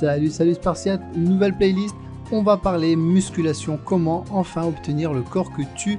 Salut, 0.00 0.30
salut 0.30 0.54
Spartiate, 0.54 1.02
nouvelle 1.14 1.54
playlist. 1.54 1.94
On 2.32 2.42
va 2.42 2.56
parler 2.56 2.96
musculation, 2.96 3.78
comment 3.84 4.24
enfin 4.30 4.64
obtenir 4.64 5.12
le 5.12 5.20
corps 5.20 5.52
que 5.52 5.60
tu 5.76 5.98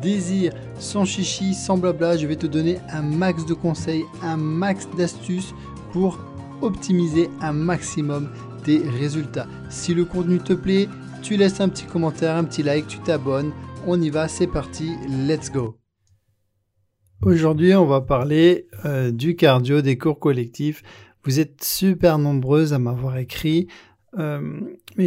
désires. 0.00 0.52
Sans 0.78 1.04
chichi, 1.04 1.52
sans 1.52 1.76
blabla, 1.76 2.16
je 2.16 2.28
vais 2.28 2.36
te 2.36 2.46
donner 2.46 2.78
un 2.92 3.02
max 3.02 3.44
de 3.46 3.54
conseils, 3.54 4.04
un 4.22 4.36
max 4.36 4.88
d'astuces 4.96 5.52
pour 5.90 6.20
optimiser 6.62 7.28
un 7.40 7.52
maximum 7.52 8.30
tes 8.62 8.78
résultats. 8.88 9.48
Si 9.68 9.94
le 9.94 10.04
contenu 10.04 10.38
te 10.38 10.52
plaît, 10.52 10.88
tu 11.20 11.36
laisses 11.36 11.60
un 11.60 11.68
petit 11.68 11.86
commentaire, 11.86 12.36
un 12.36 12.44
petit 12.44 12.62
like, 12.62 12.86
tu 12.86 13.00
t'abonnes. 13.00 13.50
On 13.84 14.00
y 14.00 14.10
va, 14.10 14.28
c'est 14.28 14.46
parti, 14.46 14.92
let's 15.26 15.50
go. 15.50 15.76
Aujourd'hui, 17.22 17.74
on 17.74 17.84
va 17.84 18.00
parler 18.00 18.68
euh, 18.84 19.10
du 19.10 19.34
cardio, 19.34 19.82
des 19.82 19.98
cours 19.98 20.20
collectifs. 20.20 20.84
Vous 21.24 21.40
êtes 21.40 21.62
super 21.62 22.18
nombreuses 22.18 22.72
à 22.72 22.78
m'avoir 22.78 23.18
écrit. 23.18 23.68
Euh, 24.18 24.60
mais 24.96 25.06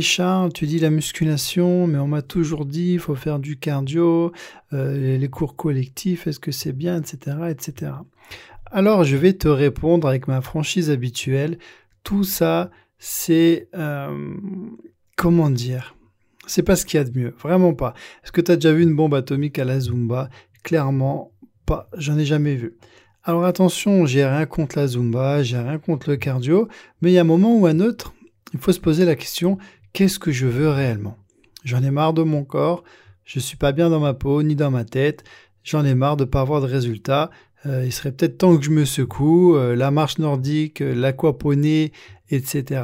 tu 0.54 0.66
dis 0.66 0.80
la 0.80 0.90
musculation, 0.90 1.88
mais 1.88 1.98
on 1.98 2.08
m'a 2.08 2.21
toujours 2.21 2.66
dit 2.66 2.94
il 2.94 2.99
faut 2.99 3.16
faire 3.16 3.40
du 3.40 3.58
cardio, 3.58 4.31
euh, 4.71 5.18
les 5.18 5.27
cours 5.27 5.55
collectifs, 5.55 6.26
est-ce 6.27 6.40
que 6.40 6.52
c'est 6.52 6.71
bien, 6.71 7.02
etc., 7.02 7.38
etc. 7.49 7.91
Alors 8.71 9.04
je 9.04 9.18
vais 9.18 9.34
te 9.34 9.48
répondre 9.48 10.07
avec 10.07 10.27
ma 10.27 10.41
franchise 10.41 10.90
habituelle. 10.90 11.57
Tout 12.04 12.23
ça, 12.23 12.71
c'est 12.98 13.68
euh, 13.76 14.34
comment 15.18 15.49
dire? 15.49 15.95
C'est 16.48 16.63
pas 16.63 16.76
ce 16.76 16.85
qu'il 16.85 16.98
y 16.98 17.02
a 17.02 17.04
de 17.04 17.18
mieux, 17.18 17.35
vraiment 17.41 17.73
pas. 17.73 17.93
Est-ce 18.23 18.32
que 18.32 18.41
tu 18.41 18.52
as 18.52 18.55
déjà 18.55 18.73
vu 18.73 18.84
une 18.84 18.95
bombe 18.95 19.13
atomique 19.13 19.59
à 19.59 19.66
la 19.66 19.80
Zumba? 19.80 20.30
Clairement 20.63 21.32
pas, 21.66 21.90
j'en 21.98 22.18
ai 22.18 22.26
jamais 22.26 22.55
vu. 22.55 22.77
Alors 23.26 23.45
attention, 23.45 24.05
j'ai 24.05 24.26
rien 24.26 24.45
contre 24.45 24.77
la 24.77 24.86
Zumba, 24.86 25.44
j'ai 25.44 25.58
rien 25.58 25.77
contre 25.77 26.09
le 26.09 26.18
cardio, 26.18 26.68
mais 27.02 27.09
il 27.09 27.13
y 27.13 27.18
a 27.18 27.22
un 27.22 27.23
moment 27.23 27.55
ou 27.55 27.66
un 27.68 27.80
autre, 27.80 28.13
il 28.54 28.59
faut 28.59 28.73
se 28.73 28.82
poser 28.82 29.05
la 29.05 29.16
question 29.16 29.58
qu'est-ce 29.94 30.20
que 30.20 30.34
je 30.34 30.46
veux 30.46 30.68
réellement? 30.68 31.16
J'en 31.63 31.82
ai 31.84 31.90
marre 31.90 32.12
de 32.12 32.24
mon 32.24 32.44
corps, 32.44 32.84
je 33.24 33.40
suis 33.40 33.55
pas 33.55 33.71
bien 33.71 33.90
dans 33.90 34.01
ma 34.01 34.13
peau 34.13 34.44
ni 34.44 34.55
dans 34.57 34.71
ma 34.71 34.84
tête, 34.84 35.24
j'en 35.63 35.85
ai 35.85 35.96
marre 35.96 36.18
de 36.18 36.26
pas 36.26 36.41
avoir 36.41 36.60
de 36.60 36.66
résultats. 36.66 37.32
Euh, 37.66 37.85
il 37.85 37.94
serait 37.94 38.12
peut-être 38.12 38.40
temps 38.40 38.57
que 38.57 38.66
je 38.66 38.71
me 38.71 38.84
secoue. 38.84 39.55
Euh, 39.55 39.74
la 39.74 39.90
marche 39.90 40.18
nordique, 40.18 40.82
euh, 40.82 41.12
etc. 42.29 42.84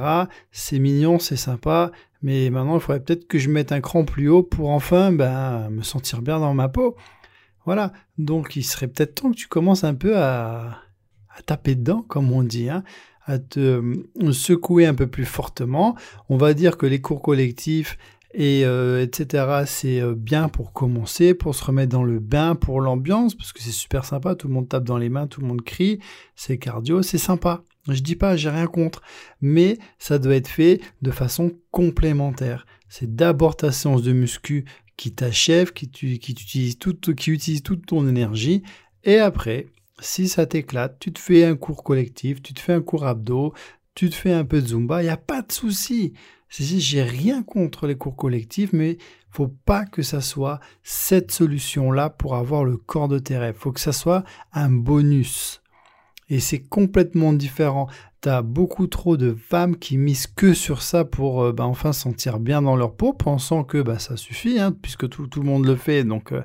C'est 0.54 0.80
mignon, 0.80 1.20
c'est 1.20 1.36
sympa, 1.36 1.92
mais 2.22 2.50
maintenant 2.50 2.76
il 2.76 2.80
faudrait 2.80 3.02
peut-être 3.02 3.28
que 3.28 3.40
je 3.40 3.50
mette 3.50 3.74
un 3.74 3.82
cran 3.82 4.06
plus 4.06 4.30
haut 4.30 4.44
pour 4.44 4.70
enfin 4.70 5.12
ben, 5.12 5.70
me 5.70 5.82
sentir 5.82 6.22
bien 6.22 6.40
dans 6.40 6.54
ma 6.54 6.70
peau. 6.70 6.96
Voilà, 7.66 7.94
donc 8.18 8.56
il 8.56 8.64
serait 8.64 8.88
peut-être 8.88 9.16
temps 9.16 9.32
que 9.32 9.36
tu 9.36 9.48
commences 9.48 9.84
un 9.84 9.94
peu 9.94 10.18
à, 10.18 10.80
taper 11.46 11.76
dedans, 11.76 12.04
comme 12.08 12.32
on 12.32 12.44
dit, 12.44 12.70
hein, 12.70 12.84
à 13.26 13.40
te 13.40 13.60
euh, 13.60 14.32
secouer 14.32 14.86
un 14.86 14.94
peu 14.94 15.08
plus 15.08 15.26
fortement. 15.26 15.96
On 16.30 16.38
va 16.38 16.54
dire 16.54 16.78
que 16.78 16.86
les 16.86 17.02
cours 17.02 17.22
collectifs 17.22 17.98
et 18.34 18.64
euh, 18.66 19.04
etc. 19.04 19.64
C'est 19.66 20.02
euh, 20.02 20.16
bien 20.16 20.50
pour 20.50 20.74
commencer, 20.74 21.34
pour 21.34 21.56
se 21.56 21.64
remettre 21.64 21.92
dans 21.92 22.04
le 22.04 22.20
bain, 22.20 22.56
pour 22.56 22.82
l'ambiance, 22.82 23.36
parce 23.36 23.54
que 23.54 23.62
c'est 23.62 23.72
super 23.72 24.06
sympa. 24.06 24.36
Tout 24.36 24.48
le 24.48 24.54
monde 24.54 24.70
tape 24.70 24.84
dans 24.84 24.98
les 24.98 25.10
mains, 25.10 25.28
tout 25.28 25.42
le 25.42 25.48
monde 25.48 25.62
crie, 25.62 26.00
c'est 26.36 26.58
cardio, 26.58 27.02
c'est 27.02 27.18
sympa. 27.18 27.64
Je 27.88 28.02
dis 28.02 28.16
pas, 28.16 28.36
j'ai 28.36 28.50
rien 28.50 28.68
contre, 28.68 29.02
mais 29.42 29.78
ça 29.98 30.20
doit 30.20 30.36
être 30.36 30.48
fait 30.48 30.82
de 31.02 31.12
façon 31.12 31.54
complémentaire. 31.72 32.66
C'est 32.88 33.16
d'abord 33.16 33.56
ta 33.56 33.72
séance 33.72 34.04
de 34.04 34.12
muscu 34.12 34.66
qui 35.00 35.14
t'achève, 35.14 35.72
qui, 35.72 35.90
qui, 35.90 36.12
utilise 36.34 36.78
toute, 36.78 37.16
qui 37.16 37.32
utilise 37.32 37.64
toute 37.64 37.86
ton 37.86 38.06
énergie. 38.06 38.64
Et 39.06 39.18
après, 39.18 39.68
si 40.02 40.28
ça 40.28 40.46
t'éclate, 40.46 41.00
tu 41.00 41.14
te 41.14 41.20
fais 41.20 41.46
un 41.46 41.56
cours 41.56 41.86
collectif, 41.86 42.42
tu 42.42 42.54
te 42.54 42.60
fais 42.60 42.74
un 42.74 42.82
cours 42.82 43.06
abdos, 43.06 43.54
tu 43.96 44.10
te 44.10 44.16
fais 44.16 44.34
un 44.34 44.44
peu 44.44 44.62
de 44.62 44.68
zumba, 44.68 45.02
il 45.02 45.06
n'y 45.06 45.10
a 45.10 45.16
pas 45.16 45.42
de 45.42 45.54
souci. 45.54 46.12
J'ai 46.50 47.02
rien 47.02 47.44
contre 47.44 47.88
les 47.88 47.96
cours 47.96 48.18
collectifs, 48.18 48.74
mais 48.74 48.98
faut 49.30 49.48
pas 49.48 49.86
que 49.86 50.02
ça 50.02 50.20
soit 50.20 50.60
cette 50.84 51.32
solution-là 51.32 52.10
pour 52.10 52.36
avoir 52.36 52.66
le 52.66 52.76
corps 52.76 53.08
de 53.08 53.20
tes 53.20 53.38
rêves. 53.38 53.56
Faut 53.58 53.72
que 53.72 53.80
ça 53.80 53.94
soit 53.94 54.26
un 54.52 54.70
bonus. 54.70 55.62
Et 56.28 56.42
c'est 56.42 56.60
complètement 56.60 57.32
différent. 57.32 57.88
T'as 58.22 58.42
beaucoup 58.42 58.88
trop 58.88 59.16
de 59.16 59.34
femmes 59.34 59.78
qui 59.78 59.98
misent 59.98 60.28
que 60.28 60.54
sur 60.54 60.82
ça 60.82 61.06
pour 61.06 61.42
euh, 61.42 61.54
bah, 61.54 61.66
enfin 61.66 61.94
sentir 61.94 62.40
bien 62.40 62.62
dans 62.62 62.76
leur 62.76 62.94
peau, 62.94 63.14
pensant 63.14 63.64
que 63.64 63.82
bah, 63.82 63.98
ça 63.98 64.18
suffit, 64.18 64.60
hein, 64.60 64.76
puisque 64.82 65.08
tout, 65.08 65.26
le 65.38 65.44
monde 65.44 65.66
le 65.66 65.78
fait. 65.78 66.04
Donc 66.04 66.34
euh, 66.34 66.42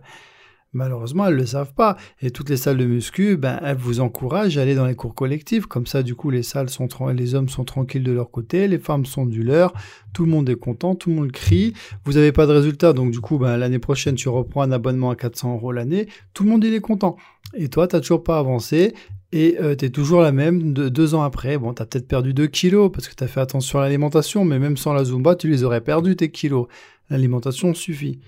malheureusement, 0.73 1.27
elles 1.27 1.35
ne 1.35 1.41
le 1.41 1.47
savent 1.47 1.75
pas. 1.75 1.97
Et 2.23 2.31
toutes 2.31 2.49
les 2.49 2.57
salles 2.57 2.77
de 2.77 2.85
muscu, 2.85 3.37
ben, 3.37 3.59
elles 3.61 3.77
vous 3.77 3.99
encouragent 3.99 4.57
à 4.57 4.62
aller 4.62 4.77
dans 4.77 4.87
les 4.87 4.95
cours 4.95 5.17
collectifs. 5.17 5.67
Comme 5.67 5.89
ça, 5.89 6.05
du 6.05 6.15
coup, 6.15 6.31
les 6.31 6.45
salles 6.45 6.71
sont 6.71 6.87
les 7.09 7.35
hommes 7.35 7.49
sont 7.49 7.65
tranquilles 7.65 8.05
de 8.05 8.12
leur 8.12 8.31
côté, 8.31 8.69
les 8.69 8.79
femmes 8.79 9.05
sont 9.05 9.27
du 9.27 9.43
leur, 9.43 9.73
tout 10.12 10.25
le 10.25 10.31
monde 10.31 10.49
est 10.49 10.55
content, 10.55 10.95
tout 10.95 11.11
le 11.11 11.17
monde 11.17 11.33
crie. 11.33 11.73
Vous 12.05 12.12
n'avez 12.12 12.31
pas 12.31 12.47
de 12.47 12.53
résultat, 12.53 12.93
donc 12.93 13.11
du 13.11 13.21
coup, 13.21 13.39
ben, 13.39 13.56
l'année 13.56 13.81
prochaine, 13.81 14.15
tu 14.15 14.29
reprends 14.29 14.62
un 14.62 14.71
abonnement 14.71 15.11
à 15.11 15.17
400 15.17 15.55
euros 15.55 15.73
l'année. 15.73 16.06
Tout 16.35 16.45
le 16.45 16.51
monde 16.51 16.62
il 16.62 16.73
est 16.73 16.81
content. 16.81 17.17
Et 17.56 17.69
toi, 17.69 17.89
tu 17.89 17.97
n'as 17.97 18.01
toujours 18.01 18.23
pas 18.23 18.39
avancé 18.39 18.95
et 19.37 19.56
euh, 19.61 19.75
tu 19.75 19.87
es 19.87 19.91
toujours 19.91 20.21
la 20.21 20.31
même 20.31 20.72
deux 20.72 21.15
ans 21.17 21.25
après. 21.25 21.59
Bon, 21.59 21.75
tu 21.75 21.83
as 21.83 21.87
peut-être 21.87 22.06
perdu 22.06 22.33
2 22.33 22.47
kilos 22.47 22.93
parce 22.93 23.09
que 23.09 23.17
tu 23.17 23.25
as 23.25 23.27
fait 23.27 23.41
attention 23.41 23.81
à 23.81 23.83
l'alimentation, 23.83 24.45
mais 24.45 24.61
même 24.61 24.77
sans 24.77 24.93
la 24.93 25.03
Zumba, 25.03 25.34
tu 25.34 25.50
les 25.50 25.65
aurais 25.65 25.81
perdus 25.81 26.15
tes 26.15 26.31
kilos. 26.31 26.69
L'alimentation 27.11 27.75
suffit. 27.75 28.21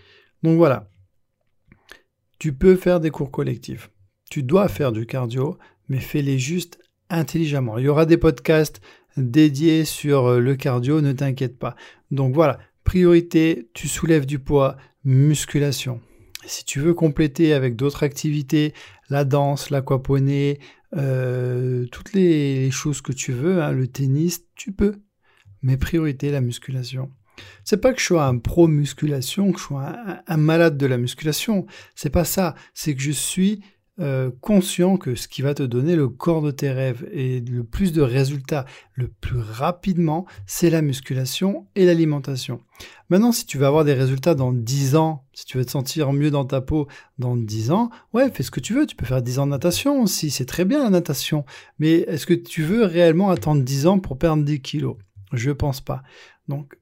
Donc 0.43 0.57
voilà. 0.57 0.91
Tu 2.41 2.53
peux 2.53 2.75
faire 2.75 2.99
des 2.99 3.11
cours 3.11 3.31
collectifs. 3.31 3.89
Tu 4.33 4.43
dois 4.43 4.67
faire 4.67 4.91
du 4.91 5.07
cardio, 5.07 5.57
mais 5.89 6.01
fais-les 6.01 6.41
juste 6.41 6.81
intelligemment. 7.09 7.79
Il 7.79 7.85
y 7.85 7.89
aura 7.89 8.05
des 8.05 8.17
podcasts 8.17 8.81
dédiés 9.17 9.85
sur 9.85 10.27
euh, 10.27 10.41
le 10.41 10.57
cardio, 10.57 11.03
ne 11.03 11.13
t'inquiète 11.13 11.57
pas. 11.57 11.77
Donc 12.11 12.35
voilà, 12.35 12.59
priorité, 12.83 13.69
tu 13.75 13.87
soulèves 13.87 14.27
du 14.27 14.41
poids, 14.41 14.77
musculation. 15.05 16.01
Si 16.47 16.65
tu 16.65 16.81
veux 16.81 16.95
compléter 16.95 17.53
avec 17.53 17.77
d'autres 17.77 18.03
activités, 18.03 18.73
la 19.09 19.25
danse, 19.25 19.71
l'aquaponie, 19.71 20.59
euh, 20.95 21.87
toutes 21.87 22.13
les, 22.13 22.71
choses 22.71 23.01
que 23.01 23.13
tu 23.13 23.33
veux, 23.33 23.63
hein, 23.63 23.73
le 23.73 23.89
tennis, 23.89 24.45
tu 24.55 24.73
peux. 24.73 25.01
Mais 25.63 25.77
priorité, 25.77 26.31
la 26.31 26.41
musculation. 26.41 27.11
C'est 27.65 27.81
pas 27.81 27.93
que 27.93 28.01
je 28.01 28.07
sois 28.07 28.25
un 28.25 28.39
pro 28.39 28.67
musculation, 28.69 29.53
que 29.53 29.59
je 29.59 29.65
sois 29.65 29.89
un, 29.89 30.21
un 30.27 30.37
malade 30.37 30.79
de 30.79 30.87
la 30.87 30.99
musculation. 30.99 31.67
C'est 31.95 32.11
pas 32.11 32.25
ça. 32.25 32.55
C'est 32.73 32.95
que 32.95 33.03
je 33.03 33.11
suis 33.11 33.63
euh, 33.99 34.31
conscient 34.43 34.99
que 34.99 35.15
ce 35.15 35.27
qui 35.27 35.41
va 35.41 35.55
te 35.55 35.63
donner 35.63 35.97
le 35.97 36.09
corps 36.09 36.43
de 36.43 36.51
tes 36.51 36.71
rêves 36.71 37.09
et 37.13 37.41
le 37.41 37.65
plus 37.65 37.93
de 37.93 38.03
résultats 38.03 38.67
le 38.93 39.09
plus 39.09 39.39
rapidement, 39.39 40.27
c'est 40.47 40.69
la 40.69 40.83
musculation 40.83 41.67
et 41.77 41.87
l'alimentation. 41.87 42.61
Maintenant, 43.09 43.33
si 43.33 43.47
tu 43.47 43.57
veux 43.57 43.65
avoir 43.65 43.85
des 43.85 43.95
résultats 43.95 44.35
dans 44.35 44.53
10 44.53 44.97
ans, 44.97 45.25
si 45.33 45.47
tu 45.47 45.57
veux 45.57 45.65
te 45.65 45.71
sentir 45.71 46.13
mieux 46.13 46.31
dans 46.31 46.45
ta 46.45 46.61
peau 46.61 46.89
dans 47.19 47.37
10 47.37 47.71
ans, 47.71 47.89
ouais, 48.13 48.31
fais 48.31 48.43
ce 48.43 48.51
que 48.51 48.61
tu 48.61 48.75
veux. 48.75 48.85
Tu 48.85 48.97
peux 48.97 49.07
faire 49.07 49.23
10 49.23 49.39
ans 49.39 49.47
de 49.47 49.53
natation 49.53 50.03
aussi, 50.03 50.31
c'est 50.31 50.45
très 50.45 50.67
bien 50.67 50.83
la 50.83 50.91
natation. 50.91 51.47
Mais 51.79 52.01
est-ce 52.01 52.27
que 52.27 52.35
tu 52.35 52.63
veux 52.63 52.85
réellement 52.85 53.31
attendre 53.31 53.63
10 53.63 53.87
ans 53.87 53.99
pour 53.99 54.19
perdre 54.19 54.45
10 54.45 54.61
kilos? 54.61 54.97
Je 55.33 55.51
pense 55.53 55.81
pas. 55.81 56.03
Donc, 56.49 56.77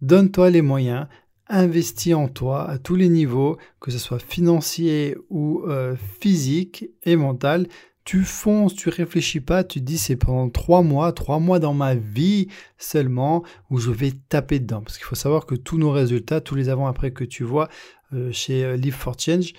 donne-toi 0.00 0.50
les 0.50 0.62
moyens, 0.62 1.06
investis 1.52 2.14
en 2.14 2.28
toi 2.28 2.68
à 2.68 2.78
tous 2.78 2.96
les 2.96 3.08
niveaux, 3.08 3.58
que 3.78 3.90
ce 3.90 3.98
soit 3.98 4.18
financier 4.18 5.16
ou 5.30 5.62
euh, 5.68 5.94
physique 6.18 6.86
et 7.04 7.14
mental. 7.14 7.68
Tu 8.04 8.24
fonces, 8.24 8.74
tu 8.74 8.88
réfléchis 8.88 9.40
pas, 9.40 9.62
tu 9.62 9.80
dis 9.80 9.98
c'est 9.98 10.16
pendant 10.16 10.48
trois 10.48 10.82
mois, 10.82 11.12
trois 11.12 11.38
mois 11.38 11.60
dans 11.60 11.74
ma 11.74 11.94
vie 11.94 12.48
seulement 12.78 13.44
où 13.70 13.78
je 13.78 13.92
vais 13.92 14.12
taper 14.28 14.58
dedans. 14.58 14.80
Parce 14.80 14.96
qu'il 14.96 15.06
faut 15.06 15.14
savoir 15.14 15.46
que 15.46 15.54
tous 15.54 15.78
nos 15.78 15.92
résultats, 15.92 16.40
tous 16.40 16.56
les 16.56 16.68
avant-après 16.68 17.12
que 17.12 17.22
tu 17.22 17.44
vois 17.44 17.68
euh, 18.12 18.32
chez 18.32 18.64
euh, 18.64 18.76
Live 18.76 18.94
for 18.94 19.14
Change, 19.16 19.52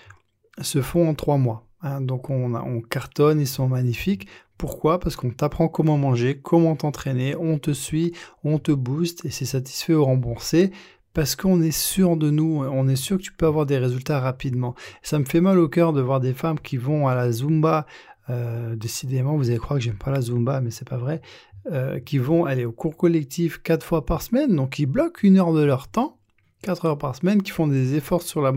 se 0.61 0.81
font 0.81 1.07
en 1.07 1.13
trois 1.13 1.37
mois. 1.37 1.67
Hein. 1.81 2.01
donc 2.01 2.29
on, 2.29 2.55
on 2.55 2.81
cartonne, 2.81 3.39
ils 3.39 3.47
sont 3.47 3.67
magnifiques. 3.67 4.27
Pourquoi? 4.57 4.99
Parce 4.99 5.15
qu'on 5.15 5.31
t'apprend 5.31 5.67
comment 5.67 5.97
manger, 5.97 6.39
comment 6.41 6.75
t'entraîner, 6.75 7.35
on 7.35 7.59
te 7.59 7.71
suit, 7.71 8.13
on 8.43 8.59
te 8.59 8.71
booste 8.71 9.25
et 9.25 9.29
c'est 9.29 9.45
satisfait 9.45 9.93
ou 9.93 10.05
remboursé 10.05 10.71
parce 11.13 11.35
qu'on 11.35 11.61
est 11.61 11.71
sûr 11.71 12.17
de 12.17 12.29
nous, 12.29 12.63
on 12.63 12.87
est 12.87 12.95
sûr 12.95 13.17
que 13.17 13.23
tu 13.23 13.31
peux 13.31 13.45
avoir 13.45 13.65
des 13.65 13.77
résultats 13.77 14.19
rapidement. 14.19 14.75
Ça 15.01 15.19
me 15.19 15.25
fait 15.25 15.41
mal 15.41 15.59
au 15.59 15.69
cœur 15.69 15.93
de 15.93 16.01
voir 16.01 16.19
des 16.19 16.33
femmes 16.33 16.59
qui 16.59 16.77
vont 16.77 17.07
à 17.07 17.15
la 17.15 17.31
Zumba, 17.31 17.85
euh, 18.29 18.75
décidément, 18.75 19.35
vous 19.37 19.49
allez 19.49 19.59
croire 19.59 19.79
que 19.79 19.85
j'aime 19.85 19.97
pas 19.97 20.11
la 20.11 20.21
Zumba, 20.21 20.61
mais 20.61 20.71
c'est 20.71 20.87
pas 20.87 20.97
vrai, 20.97 21.21
euh, 21.71 21.99
qui 21.99 22.17
vont 22.17 22.45
aller 22.45 22.65
au 22.65 22.71
cours 22.71 22.97
collectif 22.97 23.61
quatre 23.61 23.85
fois 23.85 24.05
par 24.05 24.21
semaine, 24.21 24.55
donc 24.55 24.79
ils 24.79 24.85
bloquent 24.85 25.19
une 25.23 25.37
heure 25.37 25.53
de 25.53 25.63
leur 25.63 25.87
temps, 25.87 26.17
quatre 26.63 26.85
heures 26.85 26.97
par 26.97 27.15
semaine, 27.15 27.43
qui 27.43 27.51
font 27.51 27.67
des 27.67 27.93
efforts 27.95 28.23
sur 28.23 28.41
la 28.41 28.53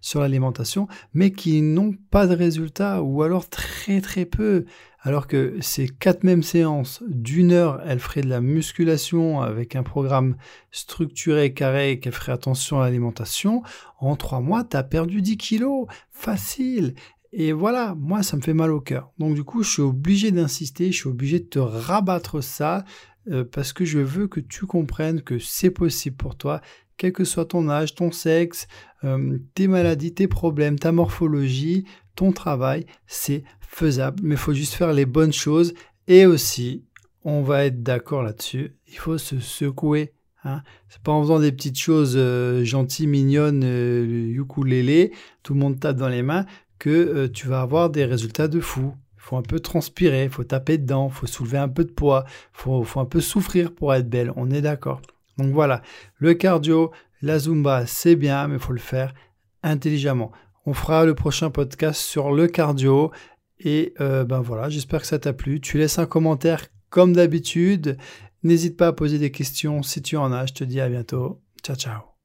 sur 0.00 0.20
l'alimentation, 0.20 0.86
mais 1.14 1.32
qui 1.32 1.62
n'ont 1.62 1.94
pas 2.10 2.28
de 2.28 2.36
résultats 2.36 3.02
ou 3.02 3.22
alors 3.22 3.48
très 3.48 4.00
très 4.00 4.24
peu. 4.24 4.66
Alors 5.00 5.28
que 5.28 5.56
ces 5.60 5.88
quatre 5.88 6.24
mêmes 6.24 6.42
séances 6.42 7.02
d'une 7.06 7.52
heure, 7.52 7.80
elle 7.86 8.00
ferait 8.00 8.22
de 8.22 8.28
la 8.28 8.40
musculation 8.40 9.40
avec 9.40 9.76
un 9.76 9.84
programme 9.84 10.36
structuré, 10.72 11.54
carré, 11.54 12.00
qu'elle 12.00 12.12
ferait 12.12 12.32
attention 12.32 12.80
à 12.80 12.86
l'alimentation. 12.86 13.62
En 14.00 14.16
trois 14.16 14.40
mois, 14.40 14.64
tu 14.64 14.76
as 14.76 14.82
perdu 14.82 15.22
10 15.22 15.36
kilos. 15.36 15.86
Facile. 16.10 16.94
Et 17.32 17.52
voilà, 17.52 17.94
moi, 17.96 18.24
ça 18.24 18.36
me 18.36 18.42
fait 18.42 18.54
mal 18.54 18.72
au 18.72 18.80
cœur. 18.80 19.12
Donc 19.18 19.34
du 19.34 19.44
coup, 19.44 19.62
je 19.62 19.70
suis 19.70 19.82
obligé 19.82 20.32
d'insister, 20.32 20.90
je 20.90 20.96
suis 20.96 21.08
obligé 21.08 21.38
de 21.38 21.44
te 21.44 21.58
rabattre 21.58 22.42
ça. 22.42 22.84
euh, 23.30 23.44
parce 23.44 23.72
que 23.72 23.84
je 23.84 23.98
veux 23.98 24.28
que 24.28 24.40
tu 24.40 24.66
comprennes 24.66 25.20
que 25.20 25.38
c'est 25.38 25.70
possible 25.70 26.16
pour 26.16 26.36
toi, 26.36 26.60
quel 26.96 27.12
que 27.12 27.24
soit 27.24 27.46
ton 27.46 27.68
âge, 27.68 27.94
ton 27.94 28.10
sexe, 28.10 28.66
euh, 29.04 29.38
tes 29.54 29.68
maladies, 29.68 30.14
tes 30.14 30.28
problèmes, 30.28 30.78
ta 30.78 30.92
morphologie, 30.92 31.84
ton 32.14 32.32
travail, 32.32 32.86
c'est 33.06 33.44
faisable, 33.60 34.20
mais 34.22 34.34
il 34.34 34.38
faut 34.38 34.54
juste 34.54 34.74
faire 34.74 34.92
les 34.92 35.06
bonnes 35.06 35.32
choses 35.32 35.74
et 36.08 36.24
aussi, 36.24 36.84
on 37.24 37.42
va 37.42 37.64
être 37.66 37.82
d'accord 37.82 38.22
là-dessus, 38.22 38.76
il 38.88 38.98
faut 38.98 39.18
se 39.18 39.38
secouer. 39.38 40.12
Hein. 40.44 40.62
C'est 40.88 41.02
pas 41.02 41.12
en 41.12 41.22
faisant 41.22 41.40
des 41.40 41.52
petites 41.52 41.78
choses 41.78 42.14
euh, 42.16 42.64
gentilles, 42.64 43.08
mignonnes, 43.08 43.64
euh, 43.64 44.28
ukulélé, 44.30 45.12
tout 45.42 45.54
le 45.54 45.60
monde 45.60 45.78
tape 45.78 45.96
dans 45.96 46.08
les 46.08 46.22
mains, 46.22 46.46
que 46.78 47.26
tu 47.28 47.48
vas 47.48 47.62
avoir 47.62 47.90
des 47.90 48.04
résultats 48.04 48.48
de 48.48 48.60
fou. 48.60 48.94
Il 49.16 49.22
faut 49.28 49.36
un 49.36 49.42
peu 49.42 49.58
transpirer, 49.58 50.24
il 50.24 50.30
faut 50.30 50.44
taper 50.44 50.78
dedans, 50.78 51.08
il 51.10 51.14
faut 51.14 51.26
soulever 51.26 51.58
un 51.58 51.68
peu 51.68 51.84
de 51.84 51.90
poids, 51.90 52.24
il 52.28 52.84
faut 52.84 53.00
un 53.00 53.06
peu 53.06 53.20
souffrir 53.20 53.74
pour 53.74 53.92
être 53.92 54.08
belle, 54.08 54.32
on 54.36 54.50
est 54.50 54.60
d'accord. 54.60 55.00
Donc 55.38 55.52
voilà, 55.52 55.82
le 56.16 56.34
cardio, 56.34 56.90
la 57.22 57.38
zumba, 57.38 57.86
c'est 57.86 58.16
bien, 58.16 58.48
mais 58.48 58.54
il 58.54 58.60
faut 58.60 58.72
le 58.72 58.78
faire 58.78 59.14
intelligemment. 59.62 60.32
On 60.64 60.72
fera 60.72 61.04
le 61.04 61.14
prochain 61.14 61.50
podcast 61.50 62.00
sur 62.00 62.32
le 62.32 62.46
cardio. 62.46 63.10
Et 63.58 63.94
euh, 64.00 64.24
ben 64.24 64.40
voilà, 64.40 64.68
j'espère 64.68 65.00
que 65.00 65.06
ça 65.06 65.18
t'a 65.18 65.32
plu. 65.32 65.60
Tu 65.60 65.78
laisses 65.78 65.98
un 65.98 66.06
commentaire 66.06 66.66
comme 66.90 67.12
d'habitude. 67.12 67.96
N'hésite 68.42 68.76
pas 68.76 68.88
à 68.88 68.92
poser 68.92 69.18
des 69.18 69.30
questions 69.30 69.82
si 69.82 70.02
tu 70.02 70.16
en 70.16 70.32
as. 70.32 70.46
Je 70.46 70.54
te 70.54 70.64
dis 70.64 70.80
à 70.80 70.88
bientôt. 70.88 71.40
Ciao, 71.62 71.76
ciao. 71.76 72.15